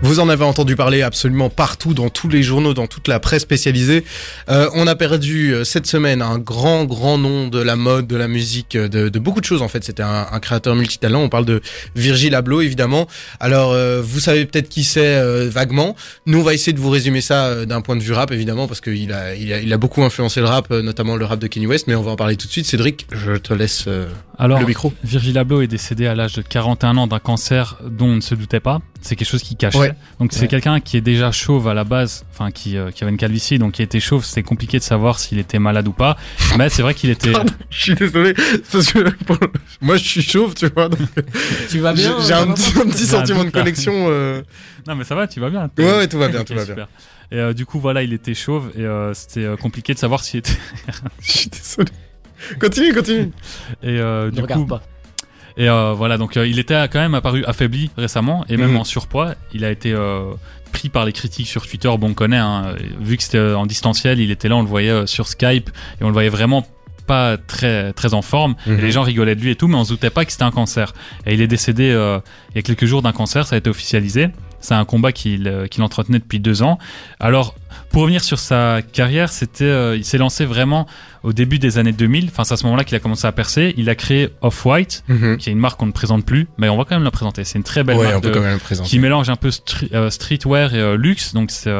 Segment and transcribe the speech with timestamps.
[0.00, 3.42] Vous en avez entendu parler absolument partout, dans tous les journaux, dans toute la presse
[3.42, 4.04] spécialisée.
[4.48, 8.14] Euh, on a perdu euh, cette semaine un grand, grand nom de la mode, de
[8.14, 9.82] la musique, euh, de, de beaucoup de choses en fait.
[9.82, 11.20] C'était un, un, créateur multitalent.
[11.20, 11.60] On parle de
[11.96, 13.08] Virgil Abloh évidemment.
[13.40, 15.96] Alors euh, vous savez peut-être qui c'est euh, vaguement.
[16.26, 18.80] Nous on va essayer de vous résumer ça d'un point de vue rap évidemment parce
[18.80, 21.66] qu'il a, il a, il a beaucoup influencé le rap, notamment le rap de Kanye
[21.66, 21.88] West.
[21.88, 22.66] Mais on va en parler tout de suite.
[22.66, 23.88] Cédric, je te laisse
[24.38, 24.92] Alors, le micro.
[25.02, 28.36] Virgil Abloh est décédé à l'âge de 41 ans d'un cancer dont on ne se
[28.36, 28.80] doutait pas.
[29.08, 29.78] C'est quelque chose qui cachait.
[29.78, 29.94] Ouais.
[30.20, 30.48] Donc c'est Ouais.
[30.48, 33.58] quelqu'un qui est déjà chauve à la base, enfin qui, euh, qui avait une calvitie,
[33.58, 34.22] donc qui était chauve.
[34.22, 36.18] C'était compliqué de savoir s'il était malade ou pas.
[36.58, 37.32] Mais c'est vrai qu'il était.
[37.32, 38.34] Pardon, je suis désolé
[38.70, 39.38] parce que pour-
[39.80, 40.90] moi je suis chauve, tu vois.
[40.90, 41.00] donc
[41.70, 43.92] Tu vas J'ai bien j'ai un petit, un petit J'ai un sentiment de connexion.
[44.10, 44.42] euh,
[44.86, 45.70] Non mais ça va, tu vas bien.
[45.78, 46.86] Ouais, ouais, tout va bien, tout va bien.
[47.32, 50.38] Et euh, du coup voilà, il était chauve et euh, c'était compliqué de savoir s'il
[50.40, 50.52] était.
[51.22, 51.90] Je suis désolé.
[52.60, 53.30] Continue, continue.
[53.82, 54.82] Et euh, Ne du regarde coup, pas.
[55.58, 58.76] Et euh, voilà, donc euh, il était quand même apparu affaibli récemment et même Mhm.
[58.78, 59.34] en surpoids.
[59.52, 60.30] Il a été euh,
[60.72, 61.88] pris par les critiques sur Twitter.
[61.98, 65.06] Bon, on connaît, hein, vu que c'était en distanciel, il était là, on le voyait
[65.06, 65.68] sur Skype
[66.00, 66.64] et on le voyait vraiment
[67.08, 68.78] pas très très en forme Mhm.
[68.78, 70.44] et les gens rigolaient de lui et tout mais on se doutait pas que c'était
[70.44, 70.92] un cancer
[71.26, 72.20] et il est décédé euh,
[72.50, 74.28] il y a quelques jours d'un cancer ça a été officialisé
[74.60, 76.78] c'est un combat qu'il euh, qu'il entretenait depuis deux ans
[77.20, 77.54] alors
[77.90, 80.86] pour revenir sur sa carrière c'était euh, il s'est lancé vraiment
[81.22, 83.32] au début des années 2000 enfin c'est à ce moment là qu'il a commencé à
[83.32, 85.04] percer il a créé Off-White
[85.38, 87.42] qui est une marque qu'on ne présente plus, mais on va quand même la présenter.
[87.44, 89.50] C'est une très belle Ouais, marque de- quand même qui mélange un peu
[89.92, 91.72] euh, streetwear et euh, luxe, donc c'est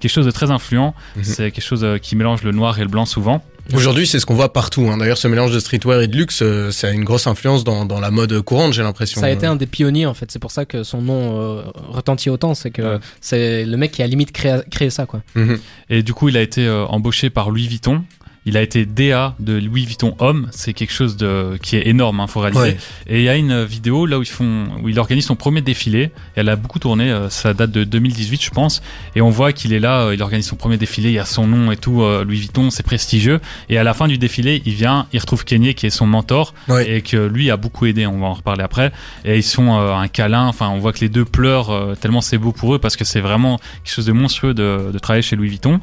[0.00, 0.94] quelque chose de très influent.
[1.16, 1.24] Mhm.
[1.24, 3.42] C'est quelque chose qui mélange le noir et le blanc souvent.
[3.72, 4.88] Aujourd'hui, c'est ce qu'on voit partout.
[4.90, 4.98] hein.
[4.98, 7.86] D'ailleurs, ce mélange de streetwear et de luxe, euh, ça a une grosse influence dans,
[7.86, 9.20] dans la mode courante, j'ai l'impression.
[9.20, 11.62] Ça a été un des pionniers en fait, c'est pour ça que son nom euh,
[11.88, 12.98] retentit autant, c'est que Ouais.
[13.20, 15.22] c'est le mec qui a limite créé, créé ça quoi.
[15.34, 15.58] Mhm.
[15.88, 18.04] Et du coup, il a été euh, embauché par Louis Vuitton.
[18.46, 20.48] Il a été DA de Louis Vuitton Homme.
[20.50, 22.60] C'est quelque chose de qui est énorme, hein, faut réaliser.
[22.62, 22.76] Ouais.
[23.06, 25.62] Et il y a une vidéo là où ils font, où il organise son premier
[25.62, 26.10] défilé.
[26.34, 27.10] Elle a beaucoup tourné.
[27.10, 28.82] euh, ça date de 2018, je pense.
[29.16, 30.02] Et on voit qu'il est là.
[30.02, 31.08] euh, il organise son premier défilé.
[31.08, 32.02] Il y a son nom et tout.
[32.02, 33.40] euh, Louis Vuitton, c'est prestigieux.
[33.70, 36.52] Et à la fin du défilé, il vient, il retrouve Kanye qui est son mentor
[36.68, 36.96] Ouais.
[36.98, 38.06] et que lui a beaucoup aidé.
[38.06, 38.92] On va en reparler après.
[39.24, 40.46] Et ils sont un câlin.
[40.48, 43.20] Enfin, on voit que les deux pleurent tellement c'est beau pour eux parce que c'est
[43.20, 45.80] vraiment quelque chose de monstrueux de, de travailler chez Louis Vuitton.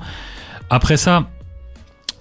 [0.70, 1.28] Après ça.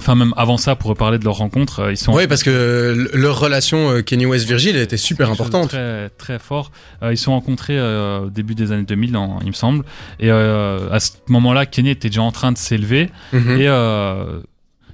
[0.01, 2.51] Enfin, même avant ça, pour reparler de leur rencontre, euh, ils sont Ouais, parce que
[2.97, 5.69] le- leur relation euh, Kenny West Virgil était super importante.
[5.69, 6.73] Très, très fort.
[7.03, 9.85] Euh, ils sont rencontrés euh, au début des années 2000, en- il me semble.
[10.19, 13.11] Et euh, à ce moment-là, Kenny était déjà en train de s'élever.
[13.33, 13.61] Mhm.
[13.61, 14.41] Et euh,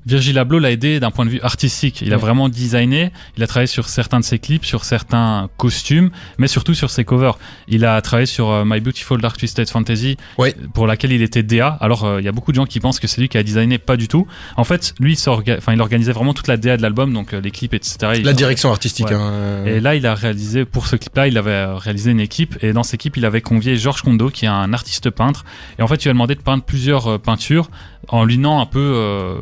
[0.06, 2.00] Virgil Abloh l'a aidé d'un point de vue artistique.
[2.00, 3.10] Il a vraiment designé.
[3.36, 7.04] Il a travaillé sur certains de ses clips, sur certains costumes, mais surtout sur ses
[7.04, 7.36] covers.
[7.68, 10.54] Il a travaillé sur euh, My Beautiful Dark Twisted Fantasy, Ouais.
[10.74, 11.68] pour laquelle il était DA.
[11.80, 13.42] Alors, euh, il y a beaucoup de gens qui pensent que c'est lui qui a
[13.42, 14.26] designé, pas du tout.
[14.56, 17.50] En fait, lui, il, il organisait vraiment toute la DA de l'album, donc euh, les
[17.50, 17.96] clips, etc.
[18.16, 19.06] Il- La direction artistique.
[19.08, 19.14] Ouais.
[19.14, 22.20] hein, euh, et là, il a réalisé, pour ce clip-là, il avait euh, réalisé une
[22.20, 22.56] équipe.
[22.62, 25.44] Et dans cette équipe, il avait convié Georges Kondo, qui est un artiste peintre.
[25.80, 27.70] Et en fait, il lui a demandé de peindre plusieurs euh, peintures
[28.08, 29.34] en lui donnant un peu euh,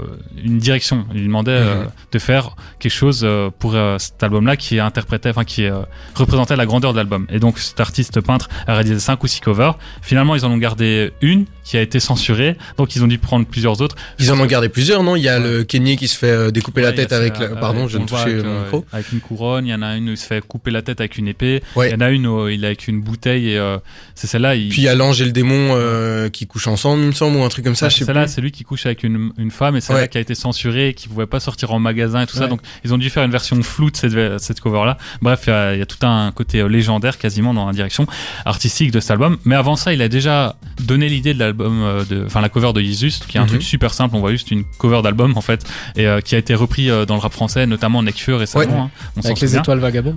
[0.42, 1.04] une direction.
[1.12, 1.90] Il lui demandait euh, Mhm.
[2.12, 5.66] de faire quelque chose euh, pour cet album-là qui interprétait, enfin, qui
[6.14, 7.26] représentait la grandeur de l'album.
[7.30, 9.76] Et donc, cet artiste peintre a réalisé cinq ou six covers.
[10.02, 12.56] Finalement, ils en ont gardé une qui a été censurée.
[12.76, 13.96] Donc, ils ont dû prendre plusieurs autres.
[14.18, 15.16] Ils en ont gardé plusieurs, non?
[15.16, 17.48] Il y a le Kenny qui se fait découper la Ouais, tête avec la...
[17.48, 18.84] Pardon, je toucher avec, mon micro.
[18.92, 21.00] Avec une couronne, il y en a une où il se fait couper la tête
[21.00, 21.62] avec une épée.
[21.76, 21.88] Ouais.
[21.88, 23.76] Il y en a une où il est avec une bouteille et
[24.14, 24.54] c'est celle-là.
[24.54, 24.68] Il...
[24.68, 27.44] Puis il y a l'ange et le démon qui couchent ensemble, il me semble, ou
[27.44, 29.50] un truc comme ça, Ouais, je sais celle-là, c'est lui qui couche avec une, une
[29.50, 30.08] femme et celle-là Ouais.
[30.08, 32.44] qui a été censurée, qui pouvait pas sortir en magasin et tout ça.
[32.44, 32.48] Ouais.
[32.48, 34.96] Donc, ils ont dû faire une version floue de cette, cette cover-là.
[35.20, 37.72] Bref, il y, a, il y a tout un côté euh, légendaire quasiment dans la
[37.72, 38.06] direction
[38.44, 39.36] artistique de cet album.
[39.44, 42.72] Mais avant ça, il a déjà donné l'idée de l'album, euh, de, enfin la cover
[42.72, 43.48] de Jesus, qui est un Mhm.
[43.48, 44.14] truc super simple.
[44.16, 45.64] On voit juste une cover d'album en fait,
[45.96, 48.64] et euh, qui a été repris dans le rap français, notamment Nekfeu récemment.
[48.64, 48.80] Ouais.
[48.80, 48.90] hein.
[49.16, 49.60] on Avec les souvient.
[49.62, 50.16] étoiles vagabondes.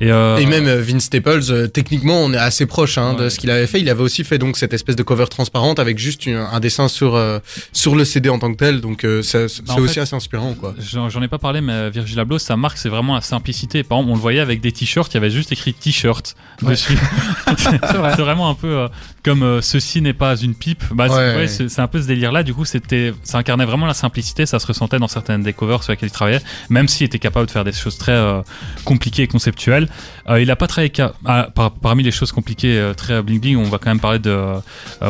[0.00, 3.28] Et, euh, Et même euh, Vince Staples, euh, techniquement, on est assez proche hein, de
[3.28, 3.80] ce qu'il avait fait.
[3.80, 6.88] Il avait aussi fait donc cette espèce de cover transparente avec juste une- un dessin
[6.88, 7.38] sur euh,
[7.72, 8.80] sur le CD en tant que tel.
[8.80, 10.74] Donc euh, c'est Bah, en aussi fait- assez inspirant, quoi.
[10.80, 13.82] J'en ai pas parlé, mais Virgil Abloh, sa marque, c'est vraiment la simplicité.
[13.82, 16.70] Par exemple, on le voyait avec des t-shirts, il y avait juste écrit t-shirt Ouais.
[16.72, 16.98] dessus.
[17.58, 18.12] C'est vrai.
[18.16, 18.88] c'est vraiment un peu euh,
[19.24, 20.82] comme euh, ceci n'est pas une pipe.
[20.92, 21.36] Bah, c'est- Ouais.
[21.36, 22.42] ouais, c'est c'est un peu ce délire-là.
[22.42, 24.44] Du coup, c'était, ça incarnait vraiment la simplicité.
[24.46, 27.46] Ça se ressentait dans certaines des covers sur lesquelles il travaillait, même s'il était capable
[27.46, 28.40] de faire des choses très euh,
[28.84, 29.83] compliquées et conceptuelles.
[30.28, 33.40] Euh, il a pas travaillé qu'à- ah, par- parmi les choses compliquées, euh, très bling
[33.40, 33.56] bling.
[33.56, 34.60] On va quand même parler de euh,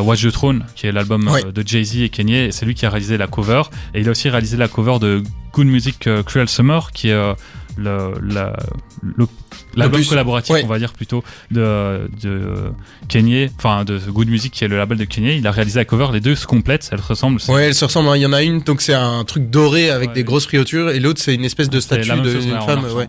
[0.01, 2.51] Watch the Throne, qui est l'album de Jay Z et Kanye.
[2.51, 3.63] C'est lui qui a réalisé la cover.
[3.93, 5.23] Et il a aussi réalisé la cover de
[5.53, 7.33] Good Music Cruel Summer, qui est
[7.77, 8.55] le, la,
[9.01, 9.27] le-
[9.75, 10.63] l'album collaboratif, ouais.
[10.63, 12.71] on va dire plutôt, de, de
[13.07, 15.37] Kanye, enfin de Good Music, qui est le label de Kanye.
[15.37, 17.39] Il a réalisé la cover, les deux se complètent, elles se ressemblent.
[17.49, 18.09] Ouais, elles se ressemblent.
[18.09, 18.15] hein.
[18.17, 20.15] Il y en a une, donc c'est un truc doré avec Ouais.
[20.15, 22.85] des grosses friotures, et l'autre c'est une espèce de statue d'une femme.
[22.95, 23.07] Ouais.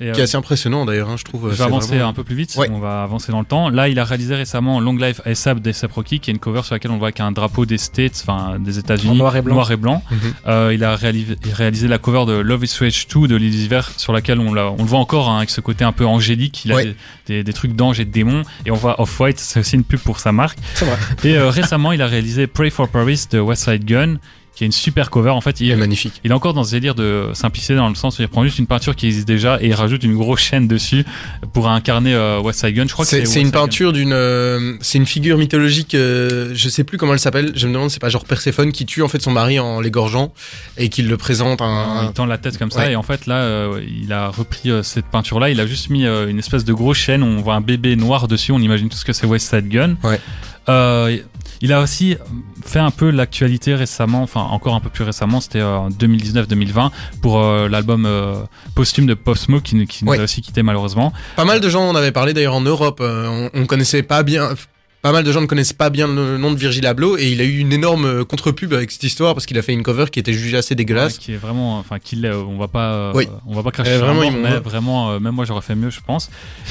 [0.00, 1.50] Et, qui est euh, assez impressionnant d'ailleurs, hein, je trouve.
[1.50, 2.68] je vais avancer vraiment- un peu plus vite, Ouais.
[2.72, 3.68] on va avancer dans le temps.
[3.68, 6.76] Là, il a réalisé récemment Long Life ASAP d'ASAP Rocky, qui est une cover sur
[6.76, 9.54] laquelle on voit qu'un drapeau des States, enfin des États-Unis, noir et blanc.
[9.56, 10.04] Noir et blanc.
[10.08, 10.18] Mhm.
[10.46, 14.12] Euh, il a réalisé, réalisé la cover de Love is Strange 2 de Lily sur
[14.12, 16.64] laquelle on, l'a- on le voit encore hein, avec ce côté un peu angélique.
[16.64, 16.84] Il a Ouais.
[16.84, 16.94] des,
[17.26, 18.42] des- des trucs d'anges et de démons.
[18.66, 20.58] Et on voit Off-White, c'est aussi une pub pour sa marque.
[20.76, 20.96] Vrai.
[21.24, 24.16] Et euh, récemment, il a réalisé Pray for Paris de West Side Gun,
[24.58, 25.30] qui est une super cover.
[25.30, 26.20] En fait, Il est magnifique.
[26.24, 28.58] il est encore dans ce délire de simplicité dans le sens où il prend juste
[28.58, 31.04] une peinture qui existe déjà et il rajoute une grosse chaîne dessus
[31.52, 32.86] pour incarner euh, West Side Gun.
[32.88, 35.94] Je crois que C'est c'est c'est une peinture d'une, euh, c'est une figure mythologique.
[35.94, 37.52] euh, je sais plus comment elle s'appelle.
[37.54, 40.32] Je me demande, c'est pas genre Perséphone qui tue en fait son mari en l'égorgeant
[40.76, 42.06] et qui le présente un.
[42.08, 42.92] Il tend la tête comme ça Ouais.
[42.92, 46.04] et en fait là euh, il a repris cette peinture là il a juste mis
[46.04, 49.04] une espèce de grosse chaîne on voit un bébé noir dessus on imagine tout ce
[49.04, 50.18] que c'est West Side Gun Ouais.
[50.68, 51.16] Euh,
[51.60, 52.16] il a aussi
[52.64, 56.90] fait un peu l'actualité récemment enfin encore un peu plus récemment c'était euh, en 2019-2020
[57.22, 58.34] pour euh, l'album euh,
[58.74, 61.88] posthume de Pop Smoke qui, qui nous a aussi quitté malheureusement Pas mal de gens
[61.88, 63.00] en avaient parlé d'ailleurs en Europe.
[63.00, 64.50] euh, on, on connaissait pas bien.
[65.08, 67.40] Pas mal de gens ne connaissent pas bien le nom de Virgil Abloh et il
[67.40, 70.04] a eu une énorme euh, contre-pub avec cette histoire parce qu'il a fait une cover
[70.12, 71.14] qui était jugée assez dégueulasse.
[71.14, 73.26] Ouais, qui est vraiment enfin qui l'est, on va pas euh, Oui.
[73.46, 76.00] on va pas cracher Euh, vraiment, mais vraiment euh, même moi j'aurais fait mieux je
[76.06, 76.28] pense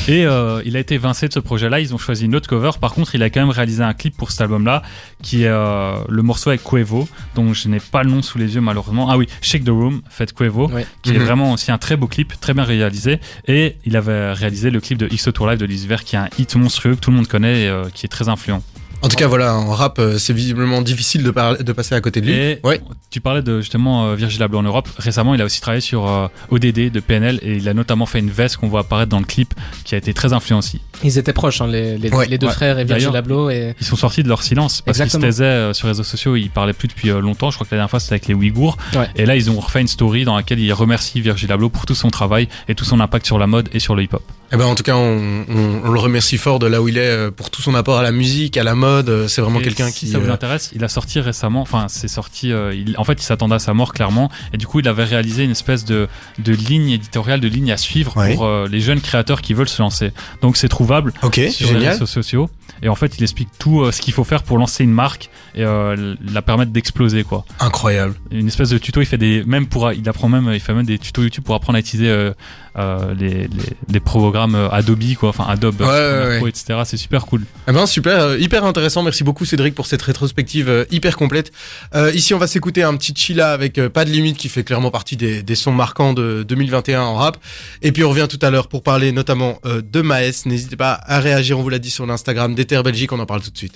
[0.08, 2.48] et euh, il a été évincé de ce projet là ils ont choisi une autre
[2.48, 4.84] cover par contre il a quand même réalisé un clip pour cet album là
[5.24, 8.54] qui est euh, le morceau avec Quavo dont je n'ai pas le nom sous les
[8.54, 10.86] yeux malheureusement ah oui Shake the Room fait Quavo Ouais.
[11.02, 11.24] qui est Mhm.
[11.26, 15.00] vraiment aussi un très beau clip très bien réalisé et il avait réalisé le clip
[15.00, 17.28] de XO Tour Live de Lucifer qui est un hit monstrueux que tout le monde
[17.28, 18.62] connaît et euh, qui est très influent
[19.04, 22.02] En tout cas, voilà, en rap, euh, c'est visiblement difficile de, par- de passer à
[22.02, 22.34] côté de lui.
[22.34, 22.82] Et Ouais.
[23.12, 24.90] tu parlais de justement euh, Virgil Abloh en Europe.
[24.98, 28.18] Récemment, il a aussi travaillé sur euh, ODD de PNL et il a notamment fait
[28.18, 29.54] une veste qu'on voit apparaître dans le clip
[29.84, 30.82] qui a été très influencé.
[31.04, 32.26] Ils étaient proches, hein, les, les, Ouais.
[32.26, 32.54] les deux Ouais.
[32.54, 33.52] frères et Virgil Abloh.
[33.52, 33.76] Et...
[33.80, 36.36] Ils sont sortis de leur silence parce qu'ils se taisaient euh, sur les réseaux sociaux.
[36.36, 37.52] Ils parlaient plus depuis euh, longtemps.
[37.52, 38.78] Je crois que la dernière fois c'était avec les Ouïghours.
[38.96, 39.08] Ouais.
[39.16, 41.94] Et là, ils ont refait une story dans laquelle ils remercient Virgil Abloh pour tout
[41.96, 44.24] son travail et tout son impact sur la mode et sur le hip-hop.
[44.54, 46.98] Eh ben, en tout cas, on, on- on le remercie fort de là où il
[46.98, 49.10] est euh, pour tout son apport à la musique, à la mode.
[49.10, 50.08] euh, C'est vraiment quelqu'un si qui.
[50.12, 53.14] ça vous euh, intéresse, il a sorti récemment, enfin c'est sorti, euh, il, en fait
[53.22, 56.08] il s'attendait à sa mort clairement, et du coup il avait réalisé une espèce de,
[56.40, 58.34] de ligne éditoriale, de ligne à suivre Ouais.
[58.36, 60.12] pour euh, les jeunes créateurs qui veulent se lancer.
[60.42, 62.50] Donc c'est trouvable Ok, sur les réseaux sociaux,
[62.82, 65.30] et en fait il explique tout euh, ce qu'il faut faire pour lancer une marque
[65.56, 67.44] et la permettre d'exploser quoi.
[67.60, 68.14] Incroyable.
[68.32, 70.86] Une espèce de tuto, il fait des, même pour, il apprend même, il fait même
[70.86, 72.32] des tutos YouTube pour apprendre à utiliser
[72.78, 73.50] les, les,
[73.90, 76.50] les programmes euh, Adobe quoi, enfin Adobe, Ouais, Premiere ouais, Pro, ouais.
[76.50, 76.80] etc.
[76.86, 77.44] C'est super cool.
[77.68, 79.04] Eh ben super, euh, hyper intéressant.
[79.04, 81.52] Merci beaucoup Cédric pour cette rétrospective euh, hyper complète.
[81.96, 84.92] Euh, ici, on va s'écouter un petit Chilla avec Pas de limite qui fait clairement
[84.92, 87.38] partie des, des sons marquants de 2021 en rap.
[87.82, 90.44] Et puis on revient tout à l'heure pour parler notamment euh, de Maes.
[90.46, 93.42] N'hésitez pas à réagir, on vous l'a dit sur l'Instagram d'Ether Belgique, on en parle
[93.42, 93.74] tout de suite.